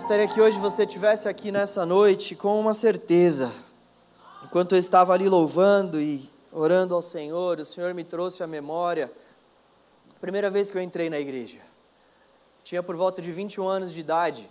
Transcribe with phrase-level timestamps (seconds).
[0.00, 3.52] Gostaria que hoje você estivesse aqui nessa noite com uma certeza.
[4.44, 9.10] Enquanto eu estava ali louvando e orando ao Senhor, o Senhor me trouxe à memória
[10.16, 11.58] a primeira vez que eu entrei na igreja.
[12.62, 14.48] Tinha por volta de 21 anos de idade.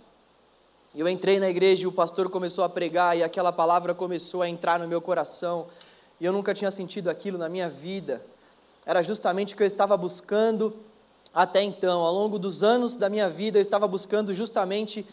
[0.94, 4.48] Eu entrei na igreja e o pastor começou a pregar e aquela palavra começou a
[4.50, 5.66] entrar no meu coração.
[6.20, 8.22] E eu nunca tinha sentido aquilo na minha vida.
[8.84, 10.76] Era justamente o que eu estava buscando
[11.32, 12.02] até então.
[12.02, 15.06] Ao longo dos anos da minha vida, eu estava buscando justamente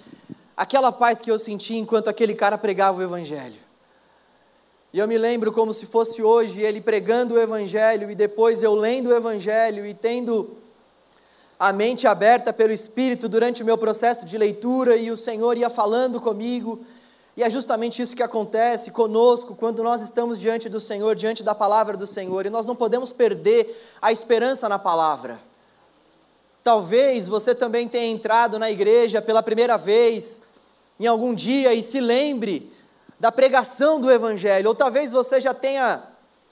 [0.56, 3.66] aquela paz que eu senti enquanto aquele cara pregava o Evangelho.
[4.94, 8.74] E eu me lembro como se fosse hoje ele pregando o Evangelho e depois eu
[8.74, 10.56] lendo o Evangelho e tendo
[11.60, 15.70] a mente aberta pelo Espírito durante o meu processo de leitura e o Senhor ia
[15.70, 16.80] falando comigo.
[17.36, 21.54] E é justamente isso que acontece conosco quando nós estamos diante do Senhor, diante da
[21.54, 25.38] palavra do Senhor, e nós não podemos perder a esperança na palavra.
[26.64, 30.42] Talvez você também tenha entrado na igreja pela primeira vez
[31.00, 32.72] em algum dia e se lembre
[33.20, 36.04] da pregação do Evangelho, ou talvez você já tenha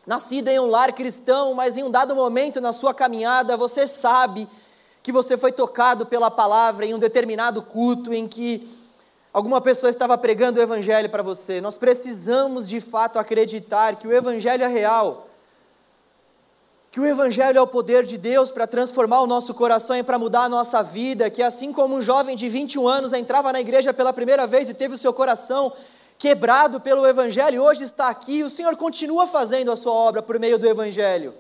[0.06, 4.48] nascido em um lar cristão, mas em um dado momento na sua caminhada você sabe
[5.02, 8.70] que você foi tocado pela palavra em um determinado culto em que
[9.34, 11.60] alguma pessoa estava pregando o Evangelho para você.
[11.60, 15.28] Nós precisamos de fato acreditar que o Evangelho é real,
[16.94, 20.20] que o Evangelho é o poder de Deus para transformar o nosso coração e para
[20.20, 23.92] mudar a nossa vida, que assim como um jovem de 21 anos entrava na igreja
[23.92, 25.74] pela primeira vez e teve o seu coração
[26.20, 30.38] quebrado pelo Evangelho, e hoje está aqui, o Senhor continua fazendo a sua obra por
[30.38, 31.34] meio do Evangelho.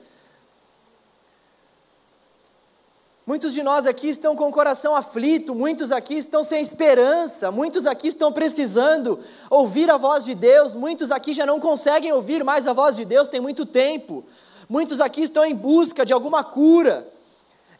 [3.24, 7.86] Muitos de nós aqui estão com o coração aflito, muitos aqui estão sem esperança, muitos
[7.86, 9.20] aqui estão precisando
[9.52, 13.06] ouvir a voz de Deus, muitos aqui já não conseguem ouvir mais a voz de
[13.06, 14.26] Deus tem muito tempo,
[14.74, 17.08] muitos aqui estão em busca de alguma cura,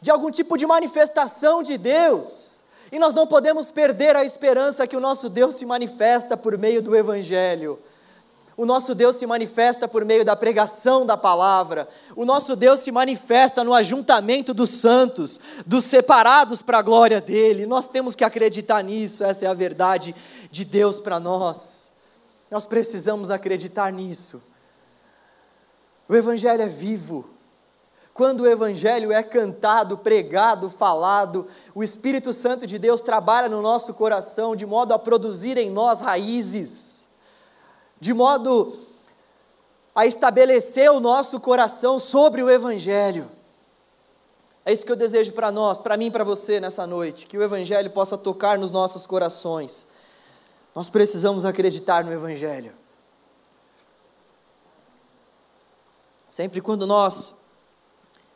[0.00, 4.96] de algum tipo de manifestação de Deus, e nós não podemos perder a esperança que
[4.96, 7.80] o nosso Deus se manifesta por meio do Evangelho.
[8.56, 11.88] O nosso Deus se manifesta por meio da pregação da palavra.
[12.14, 17.66] O nosso Deus se manifesta no ajuntamento dos santos, dos separados para a glória dele.
[17.66, 20.14] Nós temos que acreditar nisso, essa é a verdade
[20.48, 21.90] de Deus para nós.
[22.48, 24.40] Nós precisamos acreditar nisso.
[26.08, 27.30] O Evangelho é vivo.
[28.12, 33.92] Quando o Evangelho é cantado, pregado, falado, o Espírito Santo de Deus trabalha no nosso
[33.94, 36.94] coração de modo a produzir em nós raízes
[38.04, 38.70] de modo
[39.94, 43.30] a estabelecer o nosso coração sobre o Evangelho.
[44.62, 47.38] É isso que eu desejo para nós, para mim e para você nessa noite, que
[47.38, 49.86] o Evangelho possa tocar nos nossos corações.
[50.74, 52.74] Nós precisamos acreditar no Evangelho.
[56.34, 57.32] Sempre quando nós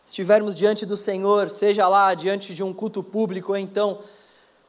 [0.07, 3.99] estivermos diante do Senhor, seja lá diante de um culto público, ou então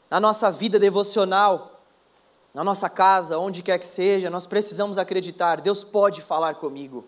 [0.10, 1.80] na nossa vida devocional,
[2.56, 7.06] na nossa casa, onde quer que seja, nós precisamos acreditar: Deus pode falar comigo.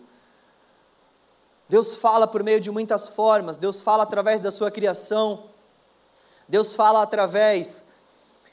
[1.68, 5.46] Deus fala por meio de muitas formas, Deus fala através da sua criação,
[6.46, 7.84] Deus fala através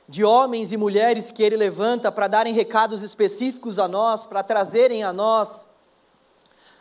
[0.07, 5.03] de homens e mulheres que Ele levanta para darem recados específicos a nós, para trazerem
[5.03, 5.68] a nós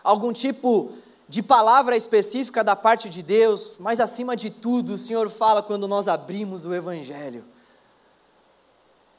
[0.08, 0.94] algum tipo
[1.28, 5.86] de palavra específica da parte de Deus, mas acima de tudo, o Senhor fala quando
[5.86, 7.44] nós abrimos o Evangelho.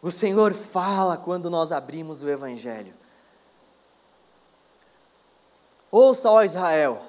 [0.01, 2.95] O Senhor fala quando nós abrimos o Evangelho.
[5.91, 6.99] Ouça, ó Israel,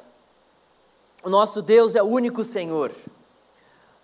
[1.23, 2.95] o nosso Deus é o único Senhor.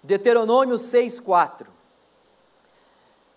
[0.03, 1.67] Deuteronômio 6,4.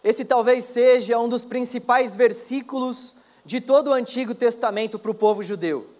[0.01, 5.43] Esse talvez seja um dos principais versículos de todo o Antigo Testamento para o povo
[5.43, 5.98] judeu.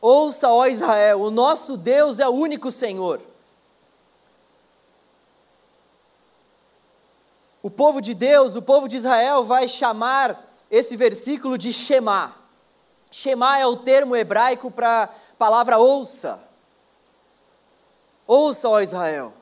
[0.00, 3.20] Ouça, ó Israel, o nosso Deus é o único Senhor.
[7.62, 10.40] O povo de Deus, o povo de Israel vai chamar
[10.70, 12.34] esse versículo de Shema.
[13.10, 16.38] Shema é o termo hebraico para a palavra ouça.
[18.26, 19.32] Ouça, ó Israel.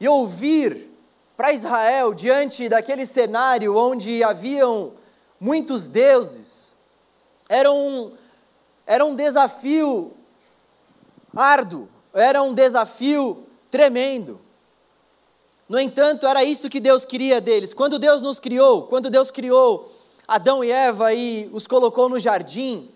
[0.00, 0.88] E ouvir
[1.36, 4.92] para Israel, diante daquele cenário onde haviam
[5.40, 6.67] muitos deuses,
[7.48, 8.12] era um,
[8.86, 10.12] era um desafio
[11.34, 14.40] árduo, era um desafio tremendo.
[15.68, 17.72] No entanto, era isso que Deus queria deles.
[17.72, 19.92] Quando Deus nos criou, quando Deus criou
[20.26, 22.90] Adão e Eva e os colocou no jardim,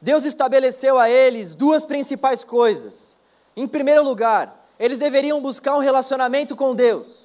[0.00, 3.16] Deus estabeleceu a eles duas principais coisas.
[3.56, 7.21] Em primeiro lugar, eles deveriam buscar um relacionamento com Deus.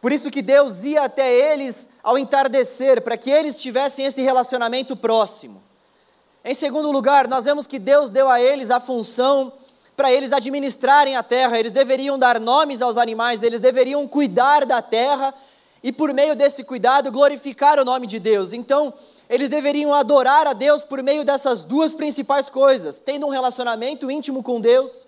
[0.00, 4.96] Por isso que Deus ia até eles ao entardecer, para que eles tivessem esse relacionamento
[4.96, 5.62] próximo.
[6.42, 9.52] Em segundo lugar, nós vemos que Deus deu a eles a função
[9.94, 14.80] para eles administrarem a terra, eles deveriam dar nomes aos animais, eles deveriam cuidar da
[14.80, 15.34] terra
[15.82, 18.54] e, por meio desse cuidado, glorificar o nome de Deus.
[18.54, 18.94] Então,
[19.28, 24.42] eles deveriam adorar a Deus por meio dessas duas principais coisas: tendo um relacionamento íntimo
[24.42, 25.06] com Deus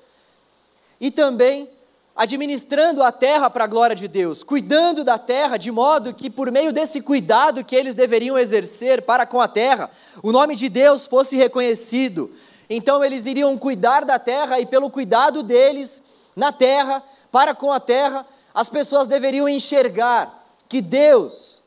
[1.00, 1.71] e também
[2.14, 6.50] administrando a terra para a glória de Deus, cuidando da terra de modo que, por
[6.50, 9.91] meio desse cuidado que eles deveriam exercer para com a terra,
[10.23, 12.31] o nome de Deus fosse reconhecido.
[12.69, 16.03] Então, eles iriam cuidar da terra e, pelo cuidado deles
[16.37, 21.62] na terra, para com a terra, as pessoas deveriam enxergar que Deus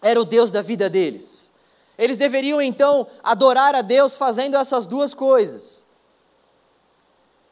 [0.00, 1.50] era o Deus da vida deles.
[1.98, 5.79] Eles deveriam então adorar a Deus fazendo essas duas coisas.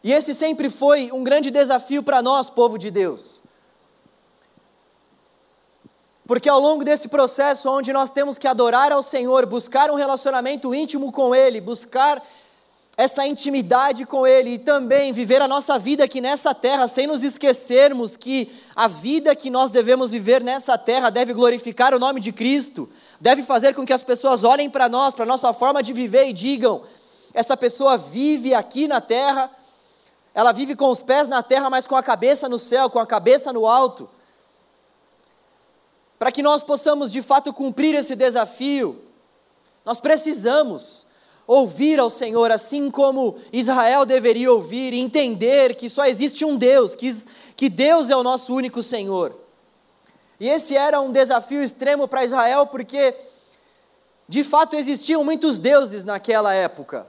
[0.03, 3.43] E esse sempre foi um grande desafio para nós, povo de Deus.
[6.27, 10.75] Porque ao longo desse processo, onde nós temos que adorar ao Senhor, buscar um relacionamento
[10.75, 12.23] íntimo com Ele, buscar
[12.99, 17.23] essa intimidade com Ele e também viver a nossa vida aqui nessa terra, sem nos
[17.23, 22.31] esquecermos que a vida que nós devemos viver nessa terra deve glorificar o nome de
[22.31, 22.91] Cristo,
[23.21, 26.27] deve fazer com que as pessoas olhem para nós, para a nossa forma de viver
[26.27, 26.83] e digam:
[27.33, 29.51] essa pessoa vive aqui na terra,
[30.35, 33.07] ela vive com os pés na terra, mas com a cabeça no céu, com a
[33.07, 34.09] cabeça no alto.
[36.19, 39.01] Para que nós possamos de fato cumprir esse desafio,
[39.85, 41.07] nós precisamos
[41.47, 46.95] ouvir ao Senhor, assim como Israel deveria ouvir e entender que só existe um Deus,
[46.95, 47.25] que,
[47.57, 49.35] que Deus é o nosso único Senhor.
[50.39, 53.15] E esse era um desafio extremo para Israel, porque
[54.29, 57.07] de fato existiam muitos deuses naquela época.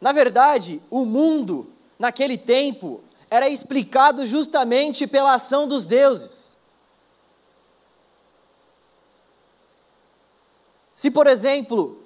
[0.00, 6.56] Na verdade, o mundo, naquele tempo, era explicado justamente pela ação dos deuses.
[10.94, 12.02] Se, por exemplo,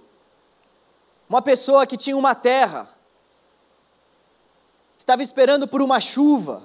[1.29, 2.89] uma pessoa que tinha uma terra
[4.99, 6.63] estava esperando por uma chuva,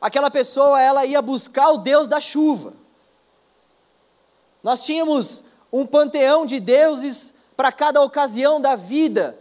[0.00, 2.74] aquela pessoa ela ia buscar o Deus da chuva.
[4.62, 5.42] Nós tínhamos
[5.72, 9.38] um panteão de deuses para cada ocasião da vida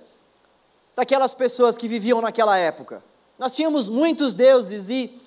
[0.95, 3.03] daquelas pessoas que viviam naquela época.
[3.37, 5.19] Nós tínhamos muitos deuses e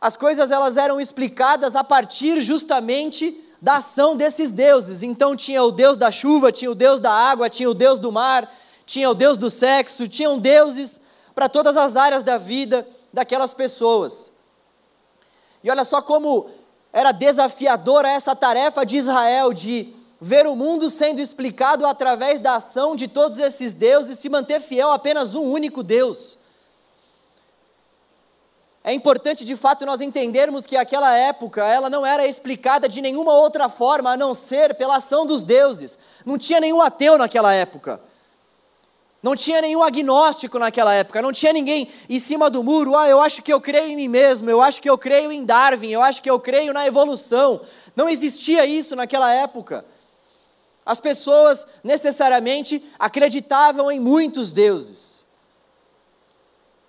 [0.00, 5.02] as coisas elas eram explicadas a partir justamente da ação desses deuses.
[5.02, 8.12] Então tinha o deus da chuva, tinha o deus da água, tinha o deus do
[8.12, 8.50] mar,
[8.84, 11.00] tinha o deus do sexo, tinham deuses
[11.34, 14.30] para todas as áreas da vida daquelas pessoas.
[15.62, 16.50] E olha só como
[16.92, 19.92] era desafiadora essa tarefa de Israel de
[20.24, 24.58] ver o mundo sendo explicado através da ação de todos esses deuses e se manter
[24.58, 26.38] fiel a apenas um único Deus.
[28.82, 33.34] É importante de fato nós entendermos que aquela época ela não era explicada de nenhuma
[33.34, 35.98] outra forma a não ser pela ação dos deuses.
[36.24, 38.00] Não tinha nenhum ateu naquela época.
[39.22, 43.22] Não tinha nenhum agnóstico naquela época, não tinha ninguém em cima do muro, ah, eu
[43.22, 46.02] acho que eu creio em mim mesmo, eu acho que eu creio em Darwin, eu
[46.02, 47.62] acho que eu creio na evolução.
[47.96, 49.84] Não existia isso naquela época.
[50.84, 55.24] As pessoas necessariamente acreditavam em muitos deuses.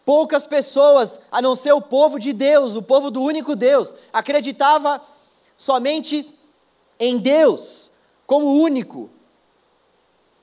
[0.03, 5.01] Poucas pessoas, a não ser o povo de Deus, o povo do único Deus, acreditava
[5.57, 6.27] somente
[6.99, 7.89] em Deus
[8.27, 9.09] como único.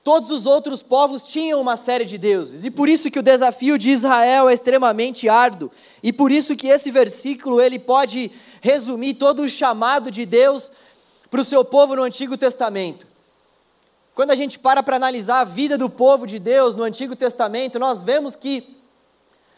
[0.03, 3.77] Todos os outros povos tinham uma série de deuses, e por isso que o desafio
[3.77, 5.71] de Israel é extremamente árduo,
[6.01, 8.29] e por isso que esse versículo ele pode
[8.59, 10.71] resumir todo o chamado de Deus
[11.31, 13.12] para o seu povo no Antigo Testamento.
[14.15, 17.79] Quando a gente para para analisar a vida do povo de Deus no Antigo Testamento,
[17.79, 18.77] nós vemos que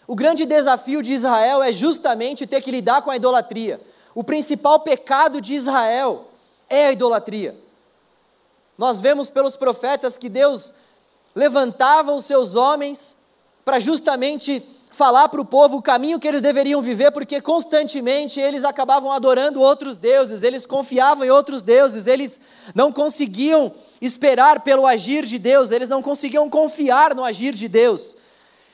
[0.07, 3.81] o grande desafio de Israel é justamente ter que lidar com a idolatria.
[4.13, 6.27] O principal pecado de Israel
[6.69, 7.57] é a idolatria.
[8.77, 10.73] Nós vemos pelos profetas que Deus
[11.33, 13.15] levantava os seus homens
[13.65, 14.63] para justamente
[14.95, 19.59] falar para o povo o caminho que eles deveriam viver, porque constantemente eles acabavam adorando
[19.59, 22.39] outros deuses, eles confiavam em outros deuses, eles
[22.73, 28.15] não conseguiam esperar pelo agir de Deus, eles não conseguiam confiar no agir de Deus.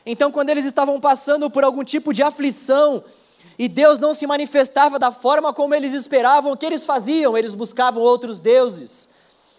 [0.05, 3.03] Então, quando eles estavam passando por algum tipo de aflição
[3.57, 7.35] e Deus não se manifestava da forma como eles esperavam, o que eles faziam?
[7.35, 9.09] Eles buscavam outros deuses.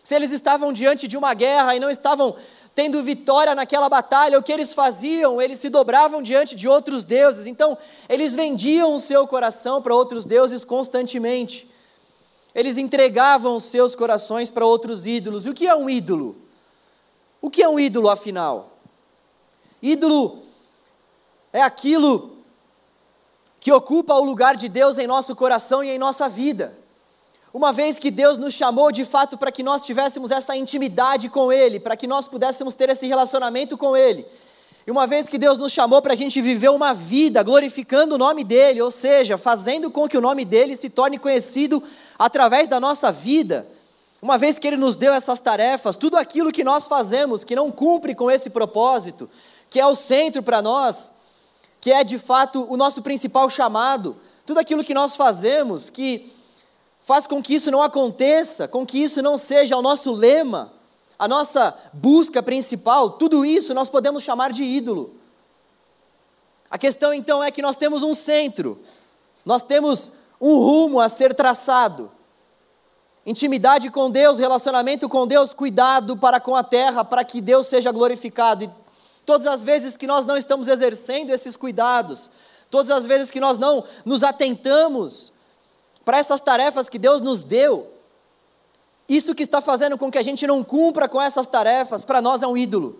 [0.04, 2.36] Se eles estavam diante de uma guerra e não estavam
[2.74, 5.40] tendo vitória naquela batalha, o que eles faziam?
[5.40, 7.46] Eles se dobravam diante de outros deuses.
[7.46, 7.76] Então,
[8.08, 11.70] eles vendiam o seu coração para outros deuses constantemente.
[12.54, 15.44] Eles entregavam os seus corações para outros ídolos.
[15.44, 16.36] E o que é um ídolo?
[17.40, 18.78] O que é um ídolo, afinal?
[19.82, 20.42] Ídolo
[21.52, 22.38] é aquilo
[23.60, 26.81] que ocupa o lugar de Deus em nosso coração e em nossa vida.
[27.54, 31.52] Uma vez que Deus nos chamou de fato para que nós tivéssemos essa intimidade com
[31.52, 34.24] Ele, para que nós pudéssemos ter esse relacionamento com Ele,
[34.86, 38.18] E uma vez que Deus nos chamou para a gente viver uma vida glorificando o
[38.18, 41.80] nome dEle, ou seja, fazendo com que o nome dEle se torne conhecido
[42.18, 43.66] através da nossa vida,
[44.20, 47.70] uma vez que Ele nos deu essas tarefas, tudo aquilo que nós fazemos que não
[47.70, 49.28] cumpre com esse propósito,
[49.68, 51.12] que é o centro para nós,
[51.80, 54.16] que é de fato o nosso principal chamado,
[54.46, 56.32] tudo aquilo que nós fazemos que
[57.02, 60.72] faz com que isso não aconteça, com que isso não seja o nosso lema,
[61.18, 65.14] a nossa busca principal, tudo isso nós podemos chamar de ídolo.
[66.70, 68.80] A questão então é que nós temos um centro,
[69.44, 72.10] nós temos um rumo a ser traçado.
[73.24, 77.92] Intimidade com Deus, relacionamento com Deus, cuidado para com a terra, para que Deus seja
[77.92, 78.64] glorificado.
[78.64, 78.70] E
[79.24, 82.30] todas as vezes que nós não estamos exercendo esses cuidados,
[82.68, 85.31] todas as vezes que nós não nos atentamos
[86.04, 87.92] para essas tarefas que Deus nos deu,
[89.08, 92.42] isso que está fazendo com que a gente não cumpra com essas tarefas, para nós
[92.42, 92.98] é um ídolo.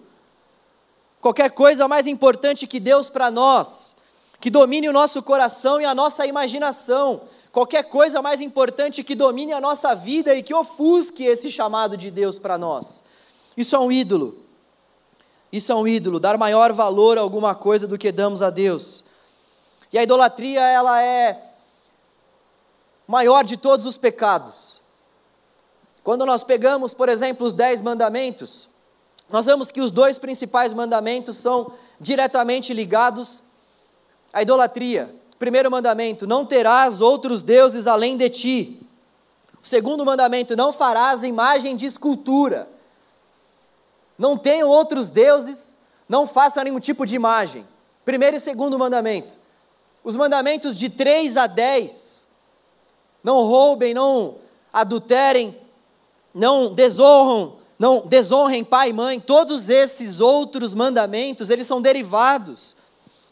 [1.20, 3.96] Qualquer coisa mais importante que Deus para nós,
[4.40, 9.52] que domine o nosso coração e a nossa imaginação, qualquer coisa mais importante que domine
[9.52, 13.04] a nossa vida e que ofusque esse chamado de Deus para nós.
[13.56, 14.36] Isso é um ídolo.
[15.52, 19.04] Isso é um ídolo, dar maior valor a alguma coisa do que damos a Deus.
[19.92, 21.51] E a idolatria, ela é
[23.12, 24.80] maior de todos os pecados.
[26.02, 28.70] Quando nós pegamos, por exemplo, os dez mandamentos,
[29.28, 33.42] nós vemos que os dois principais mandamentos são diretamente ligados
[34.32, 35.14] à idolatria.
[35.38, 38.80] Primeiro mandamento: não terás outros deuses além de ti.
[39.62, 42.66] O segundo mandamento: não farás imagem de escultura.
[44.16, 45.76] Não tenham outros deuses,
[46.08, 47.68] não façam nenhum tipo de imagem.
[48.06, 49.36] Primeiro e segundo mandamento.
[50.02, 52.11] Os mandamentos de 3 a 10.
[53.22, 54.36] Não roubem, não
[54.72, 55.56] adulterem,
[56.34, 62.76] não desonram, não desonrem pai e mãe, todos esses outros mandamentos, eles são derivados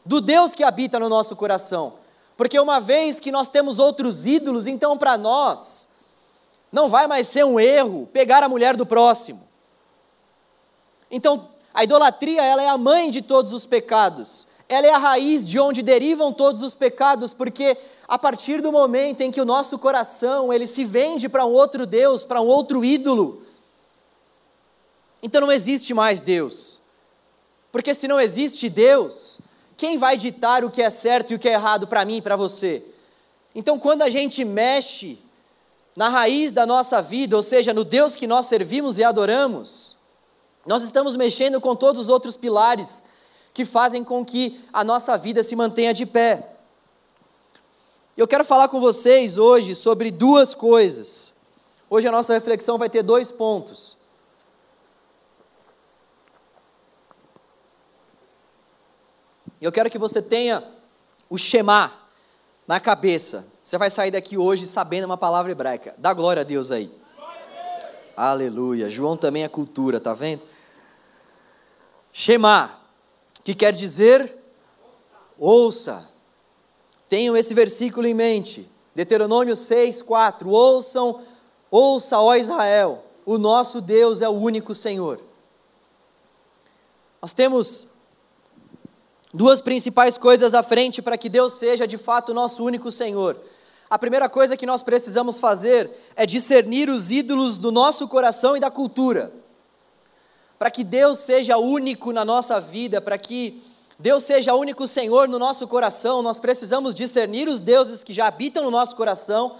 [0.05, 1.95] do Deus que habita no nosso coração.
[2.37, 5.89] Porque uma vez que nós temos outros ídolos, então para nós
[6.73, 9.47] não vai mais ser um erro pegar a mulher do próximo.
[11.11, 14.47] Então, a idolatria, ela é a mãe de todos os pecados.
[14.71, 19.21] Ela é a raiz de onde derivam todos os pecados, porque a partir do momento
[19.21, 22.85] em que o nosso coração ele se vende para um outro Deus, para um outro
[22.85, 23.43] ídolo,
[25.21, 26.81] então não existe mais Deus.
[27.73, 29.41] Porque se não existe Deus,
[29.77, 32.23] quem vai ditar o que é certo e o que é errado para mim e
[32.23, 32.83] para você?
[33.53, 35.19] Então, quando a gente mexe
[35.97, 39.97] na raiz da nossa vida, ou seja, no Deus que nós servimos e adoramos,
[40.65, 43.03] nós estamos mexendo com todos os outros pilares
[43.53, 46.57] que fazem com que a nossa vida se mantenha de pé.
[48.17, 51.33] Eu quero falar com vocês hoje sobre duas coisas.
[51.89, 53.97] Hoje a nossa reflexão vai ter dois pontos.
[59.61, 60.65] Eu quero que você tenha
[61.29, 61.93] o Shema
[62.67, 63.47] na cabeça.
[63.63, 65.95] Você vai sair daqui hoje sabendo uma palavra hebraica.
[65.99, 66.91] Dá glória a Deus aí.
[68.17, 68.89] Aleluia.
[68.89, 70.43] João também é cultura, tá vendo?
[72.13, 72.80] Shema,
[73.51, 74.33] que quer dizer
[75.39, 76.09] ouça.
[77.09, 78.71] Tenham esse versículo em mente.
[78.95, 80.49] Deuteronômio 6, 4.
[80.49, 81.21] Ouçam,
[81.71, 85.21] ouça, ó Israel, o nosso Deus é o único Senhor.
[87.21, 87.89] Nós temos
[89.35, 93.37] duas principais coisas à frente para que Deus seja de fato o nosso único Senhor.
[93.89, 98.61] A primeira coisa que nós precisamos fazer é discernir os ídolos do nosso coração e
[98.61, 99.40] da cultura.
[100.61, 103.63] Para que Deus seja único na nossa vida, para que
[103.99, 108.65] Deus seja único Senhor no nosso coração, nós precisamos discernir os deuses que já habitam
[108.65, 109.57] no nosso coração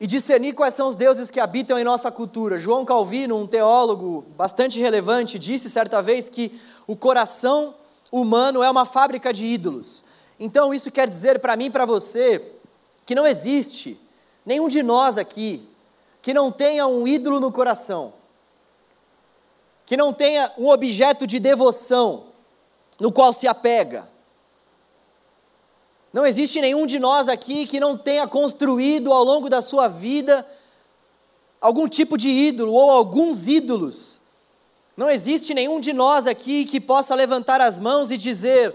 [0.00, 2.58] e discernir quais são os deuses que habitam em nossa cultura.
[2.58, 7.72] João Calvino, um teólogo bastante relevante, disse certa vez que o coração
[8.10, 10.02] humano é uma fábrica de ídolos.
[10.40, 12.50] Então isso quer dizer para mim e para você
[13.06, 13.96] que não existe
[14.44, 15.68] nenhum de nós aqui
[16.20, 18.12] que não tenha um ídolo no coração,
[19.86, 22.24] que não tenha um objeto de devoção
[22.98, 24.08] no qual se apega.
[26.12, 30.46] Não existe nenhum de nós aqui que não tenha construído ao longo da sua vida
[31.60, 34.20] algum tipo de ídolo ou alguns ídolos.
[34.96, 38.72] Não existe nenhum de nós aqui que possa levantar as mãos e dizer,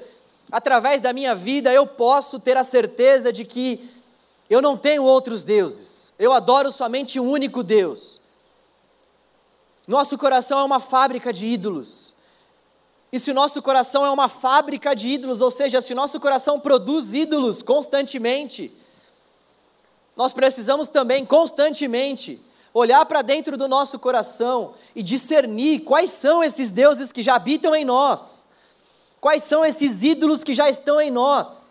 [0.52, 3.90] através da minha vida, eu posso ter a certeza de que
[4.50, 8.19] eu não tenho outros deuses, eu adoro somente um único Deus.
[9.90, 12.14] Nosso coração é uma fábrica de ídolos.
[13.12, 16.20] E se o nosso coração é uma fábrica de ídolos, ou seja, se o nosso
[16.20, 18.72] coração produz ídolos constantemente,
[20.16, 22.40] nós precisamos também constantemente
[22.72, 27.74] olhar para dentro do nosso coração e discernir quais são esses deuses que já habitam
[27.74, 28.46] em nós,
[29.20, 31.69] quais são esses ídolos que já estão em nós.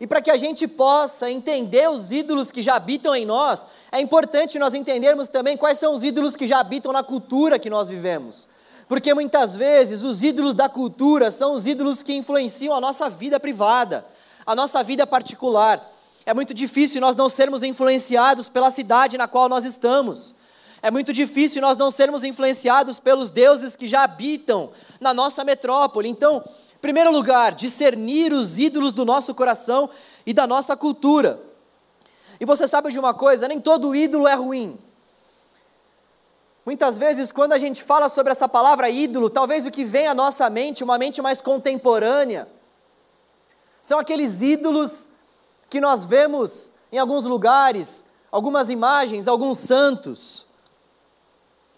[0.00, 4.00] E para que a gente possa entender os ídolos que já habitam em nós, é
[4.00, 7.88] importante nós entendermos também quais são os ídolos que já habitam na cultura que nós
[7.88, 8.48] vivemos.
[8.88, 13.38] Porque muitas vezes os ídolos da cultura são os ídolos que influenciam a nossa vida
[13.38, 14.04] privada,
[14.46, 15.86] a nossa vida particular.
[16.24, 20.34] É muito difícil nós não sermos influenciados pela cidade na qual nós estamos.
[20.82, 26.08] É muito difícil nós não sermos influenciados pelos deuses que já habitam na nossa metrópole.
[26.08, 26.42] Então,
[26.80, 29.90] primeiro lugar, discernir os ídolos do nosso coração
[30.24, 31.40] e da nossa cultura.
[32.38, 34.78] E você sabe de uma coisa: nem todo ídolo é ruim.
[36.64, 40.14] Muitas vezes, quando a gente fala sobre essa palavra ídolo, talvez o que vem à
[40.14, 42.46] nossa mente, uma mente mais contemporânea,
[43.80, 45.08] são aqueles ídolos
[45.68, 50.44] que nós vemos em alguns lugares, algumas imagens, alguns santos.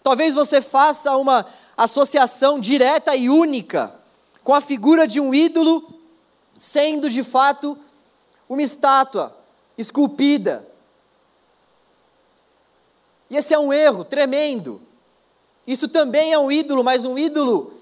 [0.01, 1.45] Talvez você faça uma
[1.77, 4.02] associação direta e única
[4.43, 5.87] com a figura de um ídolo,
[6.57, 7.77] sendo de fato
[8.47, 9.35] uma estátua
[9.77, 10.67] esculpida.
[13.29, 14.81] E esse é um erro tremendo.
[15.65, 17.73] Isso também é um ídolo, mas um ídolo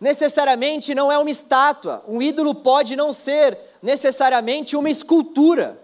[0.00, 2.02] necessariamente não é uma estátua.
[2.08, 5.80] Um ídolo pode não ser necessariamente uma escultura.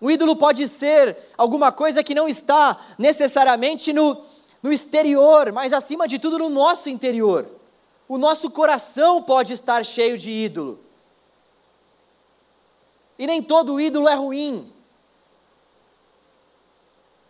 [0.00, 4.20] Um ídolo pode ser alguma coisa que não está necessariamente no,
[4.66, 7.46] no exterior, mas acima de tudo no nosso interior.
[8.08, 10.80] O nosso coração pode estar cheio de ídolo.
[13.16, 14.70] E nem todo ídolo é ruim.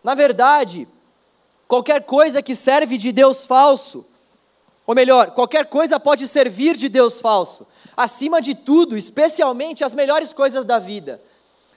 [0.02, 0.88] Na verdade,
[1.68, 4.04] qualquer coisa que serve de Deus falso,
[4.86, 7.66] ou melhor, qualquer coisa pode servir de Deus falso.
[7.94, 11.20] Acima de tudo, especialmente as melhores coisas da vida.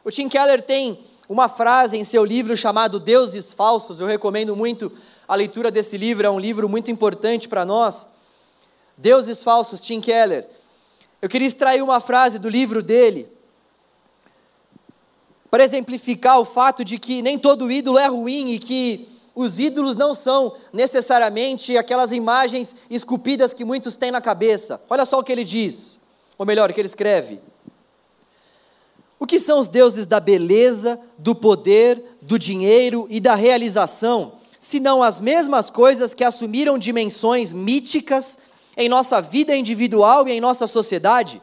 [0.05, 4.91] O Tim Keller tem uma frase em seu livro chamado Deuses Falsos, eu recomendo muito
[5.29, 8.07] a leitura desse livro, é um livro muito importante para nós.
[8.97, 10.47] Deuses Falsos, Tim Keller.
[11.21, 13.31] Eu queria extrair uma frase do livro dele,
[15.51, 19.95] para exemplificar o fato de que nem todo ídolo é ruim e que os ídolos
[19.95, 24.81] não são necessariamente aquelas imagens esculpidas que muitos têm na cabeça.
[24.89, 25.99] Olha só o que ele diz,
[26.39, 27.39] ou melhor, o que ele escreve.
[29.19, 35.01] O que são os deuses da beleza, do poder, do dinheiro e da realização, senão
[35.01, 38.37] as mesmas coisas que assumiram dimensões míticas
[38.75, 41.41] em nossa vida individual e em nossa sociedade?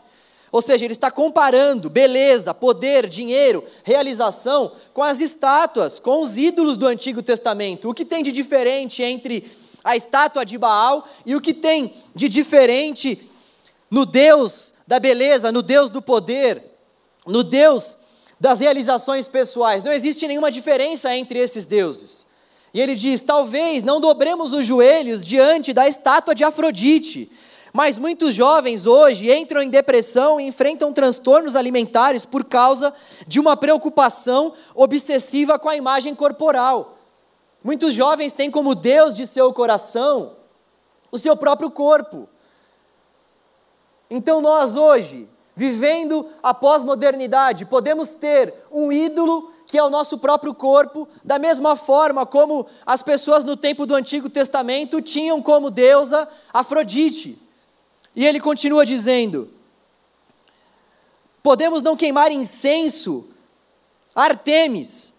[0.53, 6.77] Ou seja, ele está comparando beleza, poder, dinheiro, realização com as estátuas, com os ídolos
[6.77, 7.91] do Antigo Testamento.
[7.91, 9.51] O que tem de diferente entre
[9.83, 13.21] a estátua de Baal e o que tem de diferente
[13.91, 16.63] no Deus da beleza, no Deus do poder,
[17.27, 17.97] no Deus
[18.39, 19.83] das realizações pessoais.
[19.83, 22.26] Não existe nenhuma diferença entre esses deuses.
[22.77, 27.33] E ele diz: talvez não dobremos os joelhos diante da estátua de Afrodite,
[27.73, 32.93] mas muitos jovens hoje entram em depressão e enfrentam transtornos alimentares por causa
[33.27, 36.99] de uma preocupação obsessiva com a imagem corporal.
[37.65, 40.37] Muitos jovens têm como Deus de seu coração
[41.11, 42.29] o seu próprio corpo.
[44.11, 45.27] Então nós hoje
[45.59, 51.77] Vivendo a pós-modernidade, podemos ter um ídolo que é o nosso próprio corpo, da mesma
[51.77, 57.39] forma como as pessoas no tempo do Antigo Testamento tinham como deusa Afrodite.
[58.15, 59.51] E ele continua dizendo:
[61.43, 63.29] podemos não queimar incenso
[64.15, 65.13] Artemis,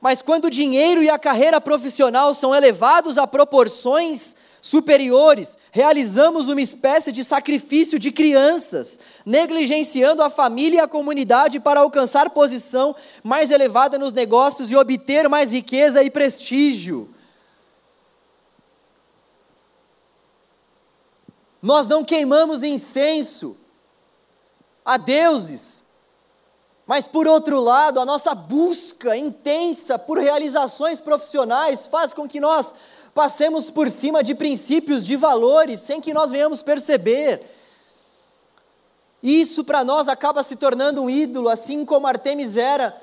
[0.00, 6.60] mas quando o dinheiro e a carreira profissional são elevados a proporções superiores, realizamos uma
[6.60, 8.96] espécie de sacrifício de crianças,
[9.26, 12.94] negligenciando a família e a comunidade para alcançar posição
[13.24, 17.12] mais elevada nos negócios e obter mais riqueza e prestígio.
[21.60, 23.56] Nós não queimamos incenso
[24.84, 25.82] a deuses,
[26.86, 32.72] mas por outro lado, a nossa busca intensa por realizações profissionais faz com que nós
[33.14, 37.42] passemos por cima de princípios, de valores, sem que nós venhamos perceber.
[39.22, 43.00] Isso para nós acaba se tornando um ídolo, assim como Artemis era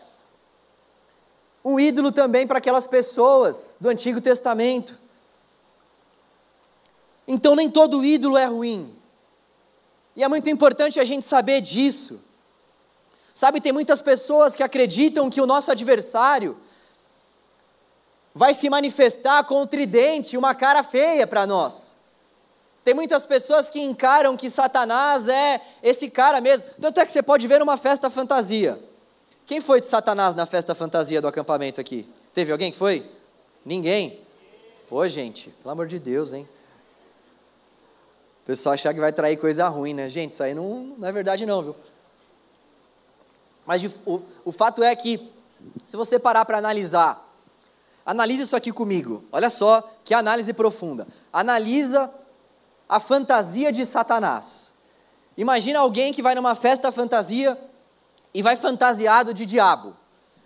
[1.63, 4.97] um ídolo também para aquelas pessoas do Antigo Testamento.
[7.27, 8.95] Então, nem todo ídolo é ruim.
[10.15, 12.19] E é muito importante a gente saber disso.
[13.33, 16.57] Sabe, tem muitas pessoas que acreditam que o nosso adversário,
[18.33, 21.95] vai se manifestar com um tridente uma cara feia para nós.
[22.83, 26.65] Tem muitas pessoas que encaram que Satanás é esse cara mesmo.
[26.81, 28.79] Tanto é que você pode ver numa festa fantasia
[29.45, 32.07] Quem foi de Satanás na festa fantasia do acampamento aqui?
[32.33, 33.09] Teve alguém que foi?
[33.65, 34.25] Ninguém?
[34.87, 36.47] Pô, gente, pelo amor de Deus, hein?
[38.43, 40.09] O pessoal achar que vai trair coisa ruim, né?
[40.09, 41.75] Gente, isso aí não, não é verdade não, viu?
[43.67, 45.31] Mas o, o fato é que,
[45.85, 47.28] se você parar para analisar,
[48.09, 49.23] analise isso aqui comigo.
[49.31, 51.07] Olha só que análise profunda.
[51.31, 52.11] Analisa
[52.87, 54.71] a fantasia de Satanás.
[55.37, 57.55] Imagina alguém que vai numa festa fantasia
[58.33, 59.89] e vai fantasiado de diabo.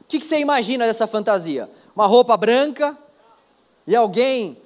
[0.02, 1.70] O que, que você imagina dessa fantasia?
[1.96, 2.98] Uma roupa branca
[3.88, 4.62] e alguém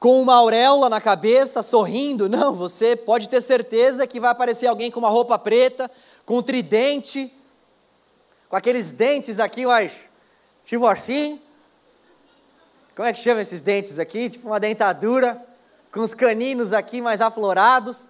[0.00, 2.30] com uma auréola na cabeça, sorrindo?
[2.30, 5.90] Não, você pode ter certeza que vai aparecer alguém com uma roupa preta,
[6.24, 7.30] com um tridente,
[8.48, 9.92] com aqueles dentes aqui, mas
[10.64, 11.42] tipo assim.
[12.98, 14.28] Como é que chama esses dentes aqui?
[14.28, 15.40] Tipo uma dentadura,
[15.92, 18.08] com os caninos aqui mais aflorados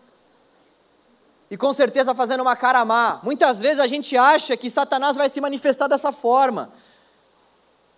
[1.50, 3.20] e com certeza fazendo uma cara má.
[3.22, 6.72] Muitas vezes a gente acha que Satanás vai se manifestar dessa forma.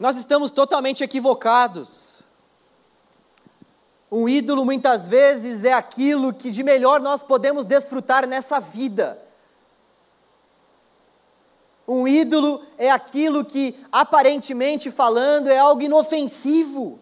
[0.01, 2.25] Nós estamos totalmente equivocados.
[4.11, 9.17] Um ídolo muitas vezes é aquilo que de melhor nós podemos desfrutar nessa vida.
[11.93, 17.01] Um ídolo é aquilo que, aparentemente falando, é algo inofensivo.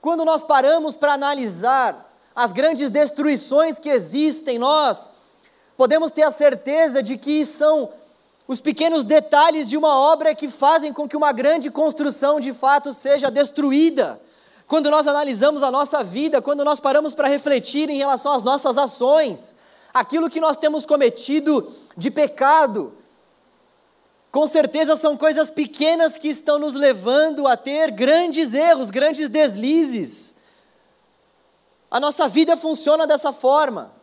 [0.00, 5.08] Quando nós paramos para analisar as grandes destruições que existem, nós
[5.76, 7.90] podemos ter a certeza de que são
[8.48, 12.92] os pequenos detalhes de uma obra que fazem com que uma grande construção de fato
[12.92, 14.20] seja destruída.
[14.66, 18.76] Quando nós analisamos a nossa vida, quando nós paramos para refletir em relação às nossas
[18.76, 19.54] ações,
[19.94, 22.97] aquilo que nós temos cometido de pecado,
[24.30, 30.34] com certeza são coisas pequenas que estão nos levando a ter grandes erros, grandes deslizes.
[31.90, 33.96] A nossa vida funciona dessa forma.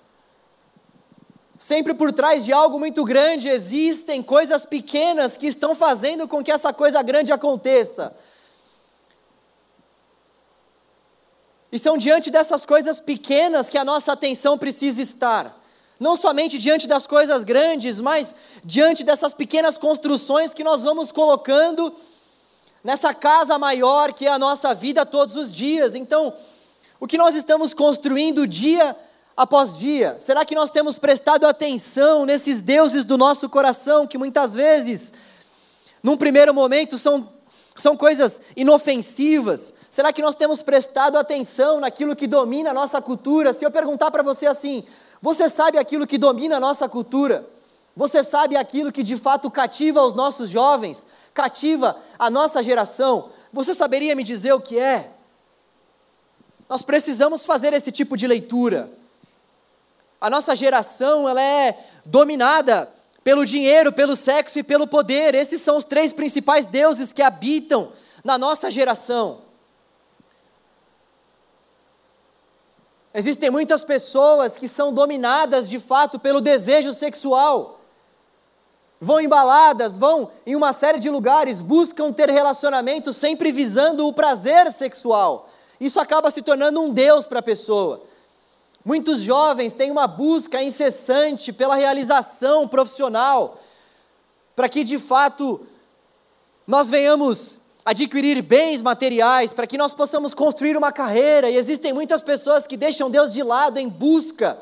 [1.57, 6.51] Sempre por trás de algo muito grande existem coisas pequenas que estão fazendo com que
[6.51, 8.15] essa coisa grande aconteça.
[11.71, 15.64] E são diante dessas coisas pequenas que a nossa atenção precisa estar.
[15.99, 21.93] Não somente diante das coisas grandes, mas diante dessas pequenas construções que nós vamos colocando
[22.83, 25.95] nessa casa maior que é a nossa vida todos os dias.
[25.95, 26.33] Então,
[26.99, 28.95] o que nós estamos construindo dia
[29.37, 30.17] após dia?
[30.19, 35.13] Será que nós temos prestado atenção nesses deuses do nosso coração que muitas vezes,
[36.03, 37.27] num primeiro momento, são,
[37.75, 39.73] são coisas inofensivas?
[39.89, 43.53] Será que nós temos prestado atenção naquilo que domina a nossa cultura?
[43.53, 44.83] Se eu perguntar para você assim,
[45.21, 47.47] você sabe aquilo que domina a nossa cultura?
[47.95, 53.29] Você sabe aquilo que de fato cativa os nossos jovens, cativa a nossa geração?
[53.53, 55.11] Você saberia me dizer o que é?
[56.67, 58.91] Nós precisamos fazer esse tipo de leitura.
[60.19, 62.91] A nossa geração ela é dominada
[63.23, 65.33] pelo dinheiro, pelo sexo e pelo poder.
[65.33, 67.91] Esses são os três principais deuses que habitam
[68.23, 69.44] na nossa geração.
[73.17, 77.79] Existem muitas pessoas que são dominadas de fato pelo desejo sexual.
[78.99, 84.69] Vão embaladas, vão em uma série de lugares, buscam ter relacionamento sempre visando o prazer
[84.69, 85.47] sexual.
[85.79, 88.03] Isso acaba se tornando um Deus para a pessoa.
[88.83, 93.61] Muitos jovens têm uma busca incessante pela realização profissional,
[94.57, 95.65] para que de fato
[96.67, 102.23] nós venhamos adquirir bens materiais, para que nós possamos construir uma carreira, e existem muitas
[102.23, 104.57] pessoas que deixam Deus de lado em busca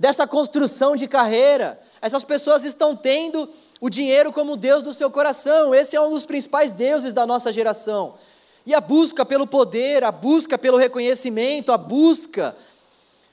[0.00, 1.78] dessa construção de carreira.
[2.00, 3.46] Essas pessoas estão tendo
[3.78, 7.52] o dinheiro como Deus do seu coração, esse é um dos principais deuses da nossa
[7.52, 8.14] geração.
[8.64, 12.56] E a busca pelo poder, a busca pelo reconhecimento, a busca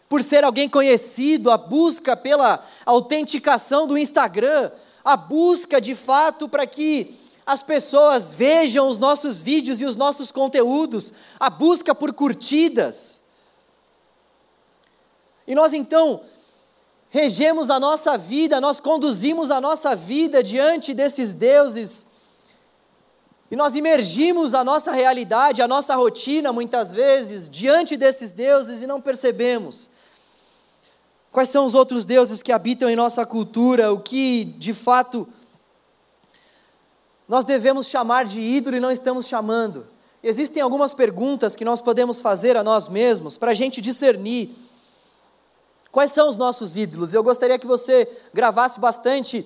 [0.09, 4.71] por ser alguém conhecido, a busca pela autenticação do Instagram,
[5.05, 7.18] a busca de fato para que
[7.49, 13.19] as pessoas vejam os nossos vídeos e os nossos conteúdos, a busca por curtidas.
[15.47, 16.21] E nós então
[17.09, 22.05] regemos a nossa vida, nós conduzimos a nossa vida diante desses deuses,
[23.49, 28.85] e nós imergimos a nossa realidade, a nossa rotina, muitas vezes, diante desses deuses e
[28.85, 29.89] não percebemos.
[31.31, 33.91] Quais são os outros deuses que habitam em nossa cultura?
[33.91, 35.27] O que, de fato,
[37.29, 39.85] nós devemos chamar de ídolo e não estamos chamando?
[40.23, 44.49] Existem algumas perguntas que nós podemos fazer a nós mesmos para a gente discernir
[45.91, 47.13] quais são os nossos ídolos.
[47.13, 49.45] Eu gostaria que você gravasse bastante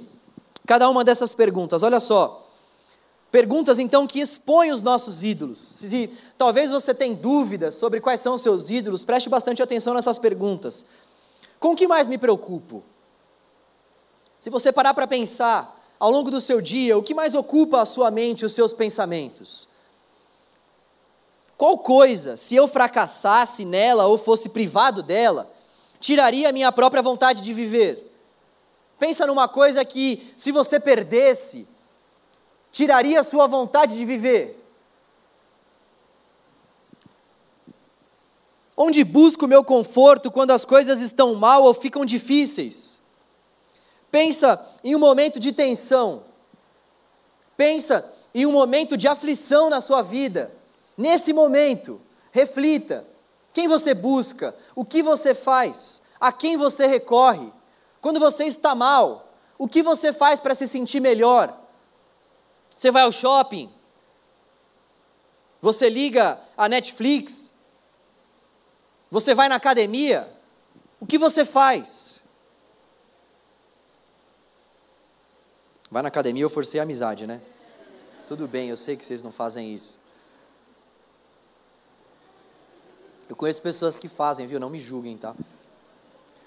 [0.65, 1.83] cada uma dessas perguntas.
[1.83, 2.47] Olha só.
[3.29, 5.57] Perguntas então que expõem os nossos ídolos.
[5.57, 10.17] Se talvez você tenha dúvidas sobre quais são os seus ídolos, preste bastante atenção nessas
[10.17, 10.85] perguntas.
[11.59, 12.81] Com o que mais me preocupo?
[14.39, 17.85] Se você parar para pensar, ao longo do seu dia, o que mais ocupa a
[17.85, 19.69] sua mente, os seus pensamentos?
[21.55, 25.49] Qual coisa, se eu fracassasse nela ou fosse privado dela,
[26.01, 28.13] tiraria a minha própria vontade de viver?
[28.99, 31.65] Pensa numa coisa que, se você perdesse,
[32.69, 34.61] tiraria a sua vontade de viver.
[38.75, 42.82] Onde busco meu conforto quando as coisas estão mal ou ficam difíceis?
[44.13, 46.25] Pensa em um momento de tensão.
[47.57, 50.55] Pensa em um momento de aflição na sua vida.
[50.95, 51.99] Nesse momento,
[52.31, 53.07] reflita:
[53.51, 54.55] quem você busca?
[54.75, 55.99] O que você faz?
[56.21, 57.51] A quem você recorre?
[58.01, 61.51] Quando você está mal, o que você faz para se sentir melhor?
[62.69, 63.73] Você vai ao shopping?
[65.59, 67.51] Você liga a Netflix?
[69.09, 70.31] Você vai na academia?
[70.99, 72.02] O que você faz?
[75.93, 77.39] Vai na academia, eu forcei a amizade, né?
[78.27, 80.01] Tudo bem, eu sei que vocês não fazem isso.
[83.29, 84.59] Eu conheço pessoas que fazem, viu?
[84.59, 85.35] Não me julguem, tá?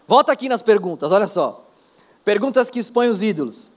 [0.05, 1.65] Volta aqui nas perguntas, olha só.
[2.25, 3.71] Perguntas que expõem os ídolos.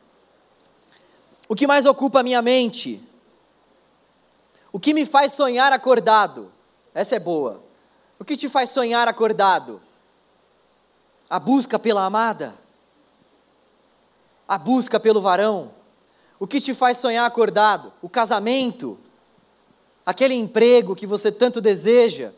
[1.48, 3.08] O que mais ocupa a minha mente?
[4.74, 6.52] O que me faz sonhar acordado?
[6.96, 7.62] Essa é boa.
[8.18, 9.80] O que te faz sonhar acordado?
[11.30, 12.58] A busca pela amada?
[14.50, 15.72] A busca pelo varão?
[16.40, 17.94] O que te faz sonhar acordado?
[18.02, 18.98] O casamento?
[20.04, 22.32] Aquele emprego que você tanto deseja?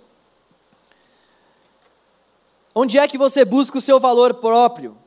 [2.75, 4.97] Onde é que você busca o seu valor próprio?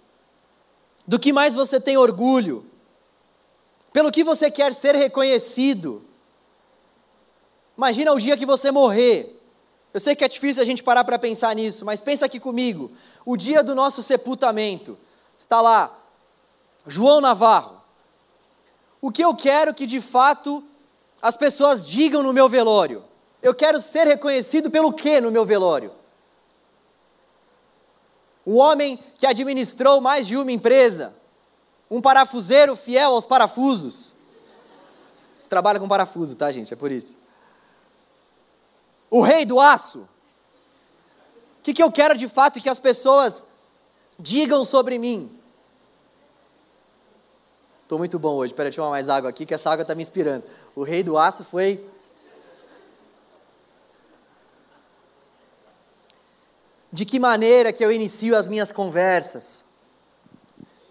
[1.06, 2.64] Do que mais você tem orgulho?
[3.92, 6.02] Pelo que você quer ser reconhecido?
[7.76, 9.42] Imagina o dia que você morrer.
[9.92, 12.90] Eu sei que é difícil a gente parar para pensar nisso, mas pensa aqui comigo.
[13.26, 14.96] O dia do nosso sepultamento.
[15.38, 16.03] Está lá,
[16.86, 17.80] João Navarro.
[19.00, 20.62] O que eu quero que de fato
[21.20, 23.04] as pessoas digam no meu velório?
[23.42, 25.92] Eu quero ser reconhecido pelo que no meu velório?
[28.46, 31.14] Um homem que administrou mais de uma empresa,
[31.90, 34.14] um parafuseiro fiel aos parafusos.
[35.48, 36.72] Trabalha com parafuso, tá, gente?
[36.72, 37.16] É por isso
[39.14, 40.00] o rei do aço.
[40.00, 43.46] O que, que eu quero de fato que as pessoas
[44.18, 45.30] digam sobre mim?
[47.84, 48.52] Estou muito bom hoje.
[48.54, 50.42] Espera, deixa eu tomar mais água aqui, que essa água está me inspirando.
[50.74, 51.86] O rei do aço foi.
[56.90, 59.62] De que maneira que eu inicio as minhas conversas?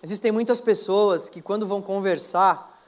[0.03, 2.79] Existem muitas pessoas que, quando vão conversar,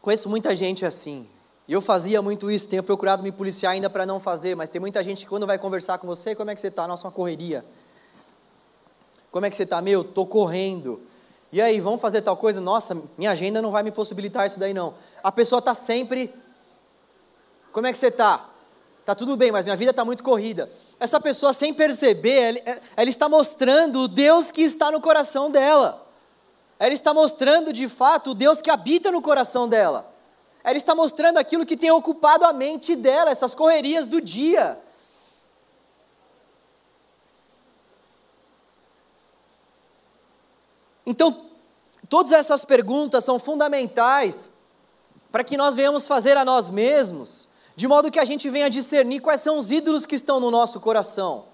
[0.00, 1.28] conheço muita gente assim.
[1.68, 4.80] E eu fazia muito isso, tenho procurado me policiar ainda para não fazer, mas tem
[4.80, 6.88] muita gente que quando vai conversar com você, como é que você está?
[6.88, 7.62] Nossa, uma correria.
[9.30, 9.82] Como é que você está?
[9.82, 11.09] Meu, estou correndo.
[11.52, 12.60] E aí, vamos fazer tal coisa?
[12.60, 14.94] Nossa, minha agenda não vai me possibilitar isso daí não.
[15.22, 16.32] A pessoa está sempre.
[17.72, 18.48] Como é que você está?
[19.00, 20.70] Está tudo bem, mas minha vida está muito corrida.
[21.00, 26.06] Essa pessoa, sem perceber, ela, ela está mostrando o Deus que está no coração dela.
[26.78, 30.10] Ela está mostrando de fato o Deus que habita no coração dela.
[30.62, 34.78] Ela está mostrando aquilo que tem ocupado a mente dela, essas correrias do dia.
[41.10, 41.36] Então,
[42.08, 44.48] todas essas perguntas são fundamentais
[45.32, 49.20] para que nós venhamos fazer a nós mesmos, de modo que a gente venha discernir
[49.20, 51.46] quais são os ídolos que estão no nosso coração.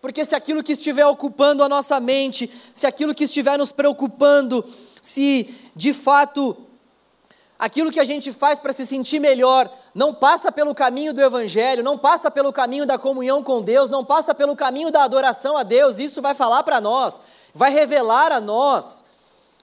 [0.00, 4.64] Porque se aquilo que estiver ocupando a nossa mente, se aquilo que estiver nos preocupando,
[5.02, 6.56] se de fato
[7.58, 11.82] aquilo que a gente faz para se sentir melhor não passa pelo caminho do Evangelho,
[11.82, 15.62] não passa pelo caminho da comunhão com Deus, não passa pelo caminho da adoração a
[15.62, 17.20] Deus, isso vai falar para nós,
[17.54, 19.04] vai revelar a nós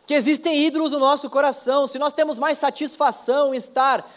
[0.06, 1.88] que existem ídolos no nosso coração.
[1.88, 4.08] Se nós temos mais satisfação em estar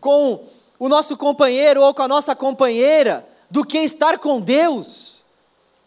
[0.00, 0.44] com
[0.78, 5.22] o nosso companheiro ou com a nossa companheira do que estar com Deus,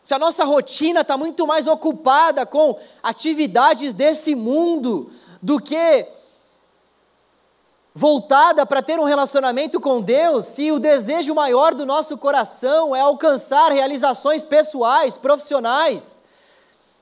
[0.04, 6.08] se a nossa rotina está muito mais ocupada com atividades desse mundo do que
[7.96, 13.02] voltada para ter um relacionamento com Deus, se o desejo maior do nosso coração é
[13.02, 16.23] alcançar realizações pessoais, profissionais,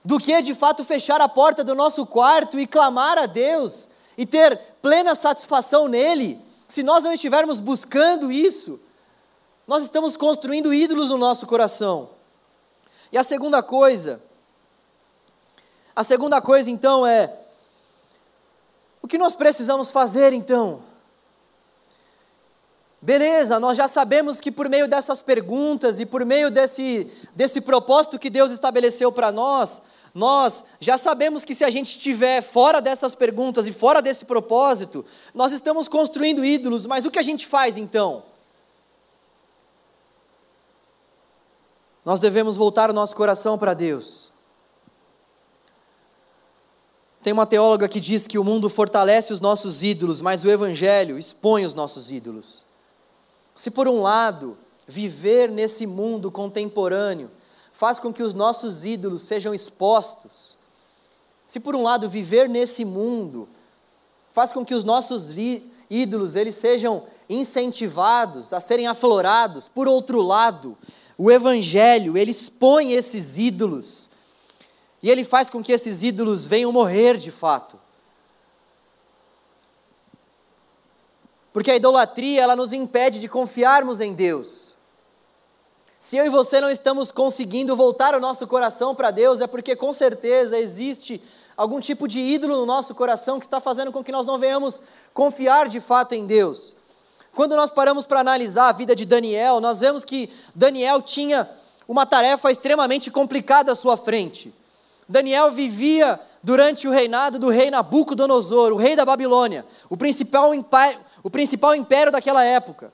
[0.03, 4.25] do que de fato fechar a porta do nosso quarto e clamar a Deus e
[4.25, 8.79] ter plena satisfação nele, se nós não estivermos buscando isso,
[9.67, 12.09] nós estamos construindo ídolos no nosso coração.
[13.11, 14.21] E a segunda coisa,
[15.95, 17.33] a segunda coisa então é
[19.01, 20.83] o que nós precisamos fazer então?
[23.01, 28.19] Beleza, nós já sabemos que por meio dessas perguntas e por meio desse, desse propósito
[28.19, 29.81] que Deus estabeleceu para nós,
[30.13, 35.05] nós já sabemos que se a gente estiver fora dessas perguntas e fora desse propósito,
[35.33, 38.23] nós estamos construindo ídolos, mas o que a gente faz então?
[42.03, 44.31] Nós devemos voltar o nosso coração para Deus.
[47.21, 51.19] Tem uma teóloga que diz que o mundo fortalece os nossos ídolos, mas o Evangelho
[51.19, 52.65] expõe os nossos ídolos.
[53.53, 57.29] Se por um lado, viver nesse mundo contemporâneo
[57.71, 60.57] faz com que os nossos ídolos sejam expostos,
[61.45, 63.47] se por um lado viver nesse mundo
[64.31, 65.29] faz com que os nossos
[65.89, 70.77] ídolos eles sejam incentivados a serem aflorados, por outro lado,
[71.17, 74.09] o evangelho, ele expõe esses ídolos
[75.03, 77.79] e ele faz com que esses ídolos venham morrer de fato.
[81.51, 84.70] Porque a idolatria, ela nos impede de confiarmos em Deus.
[86.11, 89.77] Se eu e você não estamos conseguindo voltar o nosso coração para Deus, é porque
[89.77, 91.23] com certeza existe
[91.55, 94.81] algum tipo de ídolo no nosso coração que está fazendo com que nós não venhamos
[95.13, 96.75] confiar de fato em Deus.
[97.33, 101.49] Quando nós paramos para analisar a vida de Daniel, nós vemos que Daniel tinha
[101.87, 104.53] uma tarefa extremamente complicada à sua frente.
[105.07, 110.99] Daniel vivia durante o reinado do rei Nabucodonosor, o rei da Babilônia, o principal império,
[111.23, 112.91] o principal império daquela época.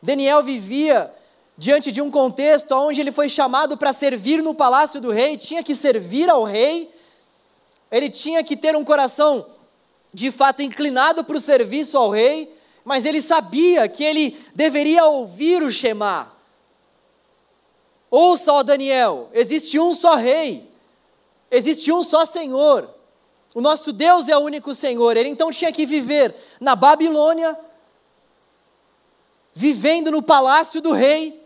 [0.00, 1.12] Daniel vivia
[1.56, 5.62] diante de um contexto onde ele foi chamado para servir no palácio do rei, tinha
[5.62, 6.90] que servir ao rei,
[7.90, 9.46] ele tinha que ter um coração
[10.12, 12.52] de fato inclinado para o serviço ao rei,
[12.84, 16.32] mas ele sabia que ele deveria ouvir o Shema.
[18.10, 20.70] Ouça, ó Daniel, existe um só rei,
[21.50, 22.88] existe um só Senhor.
[23.54, 25.16] O nosso Deus é o único Senhor.
[25.16, 27.56] Ele então tinha que viver na Babilônia,
[29.52, 31.43] vivendo no palácio do rei,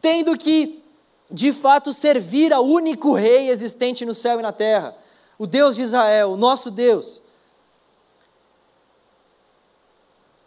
[0.00, 0.82] tendo que,
[1.30, 4.96] de fato, servir ao único rei existente no céu e na terra,
[5.38, 7.20] o Deus de Israel, o nosso Deus.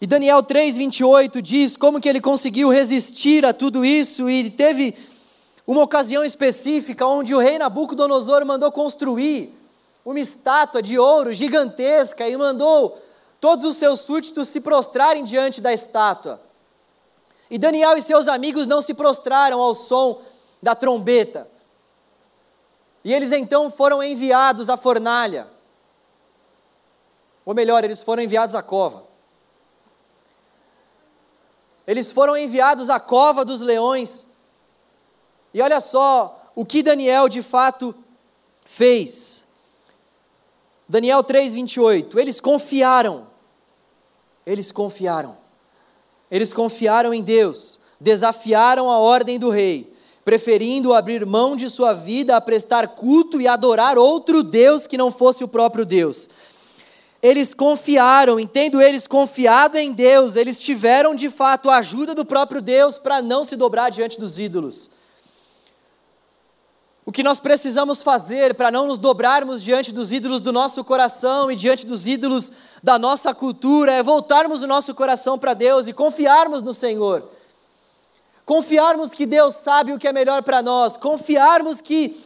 [0.02, 4.98] E Daniel 3:28 diz como que ele conseguiu resistir a tudo isso e teve
[5.66, 9.56] uma ocasião específica onde o rei Nabucodonosor mandou construir
[10.04, 13.00] uma estátua de ouro gigantesca e mandou
[13.40, 16.42] todos os seus súditos se prostrarem diante da estátua.
[17.52, 20.22] E Daniel e seus amigos não se prostraram ao som
[20.64, 21.52] da trombeta.
[23.04, 25.46] E eles então foram enviados à fornalha.
[27.44, 29.04] Ou melhor, eles foram enviados à cova.
[31.86, 34.26] Eles foram enviados à cova dos leões.
[35.54, 37.94] E olha só o que Daniel de fato
[38.66, 39.44] fez.
[40.88, 42.18] Daniel 3:28.
[42.18, 43.28] Eles confiaram.
[44.46, 45.41] Eles confiaram.
[46.32, 52.38] Eles confiaram em Deus, desafiaram a ordem do rei, preferindo abrir mão de sua vida
[52.38, 56.30] a prestar culto e adorar outro Deus que não fosse o próprio Deus.
[57.22, 62.62] Eles confiaram, entendo eles confiado em Deus, eles tiveram de fato a ajuda do próprio
[62.62, 64.90] Deus para não se dobrar diante dos ídolos.
[67.04, 71.52] O que nós precisamos fazer para não nos dobrarmos diante dos ídolos do nosso coração
[71.52, 72.52] e diante dos ídolos
[72.84, 77.28] da nossa cultura é voltarmos o nosso coração para Deus e confiarmos no Senhor.
[78.46, 82.24] Confiarmos que Deus sabe o que é melhor para nós, confiarmos que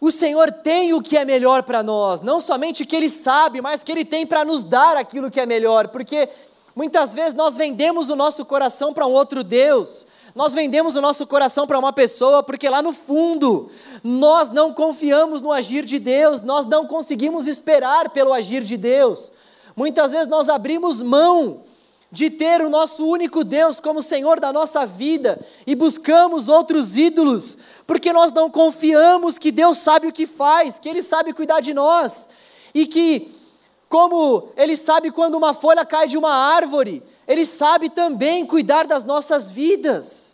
[0.00, 3.82] o Senhor tem o que é melhor para nós, não somente que Ele sabe, mas
[3.82, 6.28] que Ele tem para nos dar aquilo que é melhor, porque
[6.74, 11.26] muitas vezes nós vendemos o nosso coração para um outro Deus, nós vendemos o nosso
[11.26, 13.70] coração para uma pessoa porque lá no fundo
[14.04, 19.32] nós não confiamos no agir de Deus, nós não conseguimos esperar pelo agir de Deus.
[19.74, 21.62] Muitas vezes nós abrimos mão
[22.12, 27.56] de ter o nosso único Deus como Senhor da nossa vida e buscamos outros ídolos,
[27.86, 31.72] porque nós não confiamos que Deus sabe o que faz, que Ele sabe cuidar de
[31.72, 32.28] nós
[32.74, 33.34] e que,
[33.88, 39.02] como Ele sabe quando uma folha cai de uma árvore, Ele sabe também cuidar das
[39.02, 40.25] nossas vidas.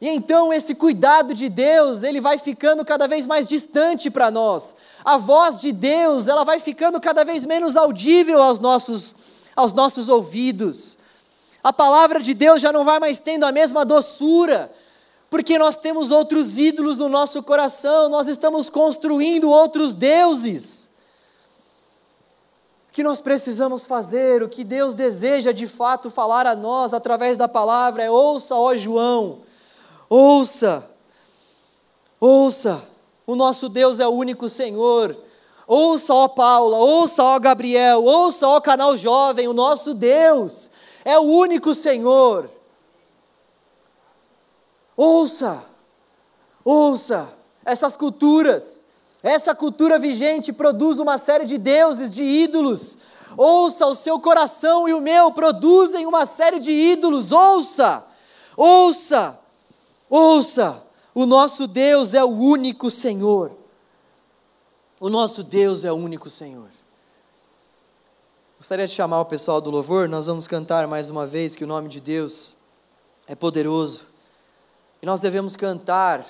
[0.00, 4.74] E então esse cuidado de Deus, ele vai ficando cada vez mais distante para nós.
[5.04, 9.14] A voz de Deus, ela vai ficando cada vez menos audível aos nossos,
[9.54, 10.96] aos nossos ouvidos.
[11.62, 14.72] A palavra de Deus já não vai mais tendo a mesma doçura,
[15.28, 20.88] porque nós temos outros ídolos no nosso coração, nós estamos construindo outros deuses.
[22.88, 27.36] O que nós precisamos fazer, o que Deus deseja de fato falar a nós através
[27.36, 29.42] da palavra é: ouça, ó João,
[30.12, 30.84] Ouça,
[32.18, 32.82] ouça,
[33.24, 35.16] o nosso Deus é o único Senhor.
[35.68, 40.68] Ouça, ó Paula, ouça, ó Gabriel, ouça, ó canal jovem, o nosso Deus
[41.04, 42.50] é o único Senhor.
[44.96, 45.64] Ouça,
[46.64, 47.32] ouça,
[47.64, 48.84] essas culturas.
[49.22, 52.98] Essa cultura vigente produz uma série de deuses, de ídolos.
[53.36, 57.30] Ouça, o seu coração e o meu produzem uma série de ídolos.
[57.30, 58.04] Ouça,
[58.56, 59.39] ouça,
[60.10, 60.84] ouça.
[61.14, 63.52] O nosso Deus é o único Senhor.
[64.98, 66.68] O nosso Deus é o único Senhor.
[68.58, 71.66] Gostaria de chamar o pessoal do louvor, nós vamos cantar mais uma vez que o
[71.66, 72.54] nome de Deus
[73.26, 74.02] é poderoso.
[75.00, 76.26] E nós devemos cantar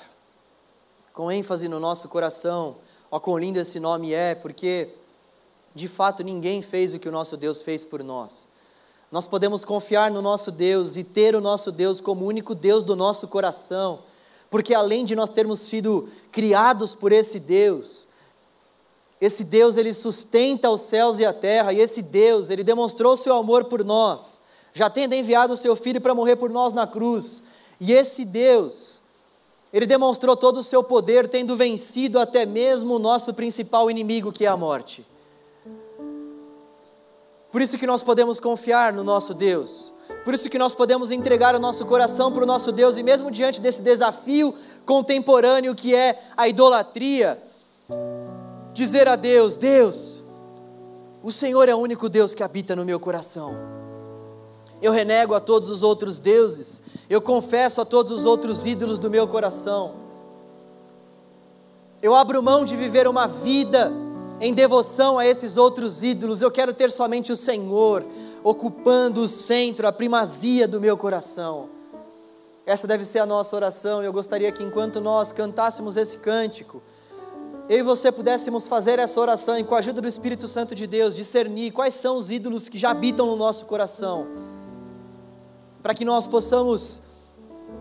[1.11, 2.77] com ênfase no nosso coração,
[3.11, 4.87] ó quão lindo esse nome é, porque
[5.75, 8.47] de fato ninguém fez o que o nosso Deus fez por nós.
[9.11, 12.95] Nós podemos confiar no nosso Deus e ter o nosso Deus como único Deus do
[12.95, 13.99] nosso coração,
[14.49, 18.07] porque além de nós termos sido criados por esse Deus,
[19.21, 23.35] esse Deus, ele sustenta os céus e a terra, e esse Deus, ele demonstrou seu
[23.35, 24.41] amor por nós,
[24.73, 27.43] já tendo enviado o seu filho para morrer por nós na cruz.
[27.79, 28.99] E esse Deus,
[29.71, 34.45] ele demonstrou todo o seu poder, tendo vencido até mesmo o nosso principal inimigo, que
[34.45, 35.05] é a morte.
[37.51, 39.91] Por isso que nós podemos confiar no nosso Deus.
[40.23, 43.31] Por isso que nós podemos entregar o nosso coração para o nosso Deus e mesmo
[43.31, 44.53] diante desse desafio
[44.85, 47.41] contemporâneo que é a idolatria,
[48.73, 50.19] dizer a Deus: Deus,
[51.23, 53.55] o Senhor é o único Deus que habita no meu coração.
[54.81, 59.09] Eu renego a todos os outros deuses, eu confesso a todos os outros ídolos do
[59.09, 59.95] meu coração.
[62.01, 63.91] Eu abro mão de viver uma vida
[64.41, 68.03] em devoção a esses outros ídolos, eu quero ter somente o Senhor
[68.43, 71.69] ocupando o centro, a primazia do meu coração.
[72.65, 74.01] Essa deve ser a nossa oração.
[74.01, 76.81] Eu gostaria que enquanto nós cantássemos esse cântico,
[77.69, 80.87] eu e você pudéssemos fazer essa oração e com a ajuda do Espírito Santo de
[80.87, 84.27] Deus, discernir quais são os ídolos que já habitam no nosso coração,
[85.83, 86.99] para que nós possamos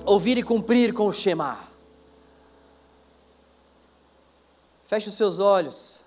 [0.04, 1.58] ouvir e cumprir com o Shema.
[4.84, 5.99] Feche os seus olhos.